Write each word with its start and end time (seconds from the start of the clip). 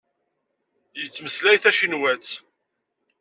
Yettmeslay 1.01 1.57
tacinwat. 1.59 2.27